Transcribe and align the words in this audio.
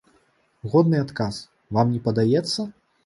Годны 0.71 1.01
адказ, 1.05 1.41
вам 1.77 1.93
не 1.97 2.03
падаецца? 2.09 2.67